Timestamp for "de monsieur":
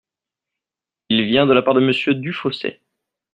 1.75-2.15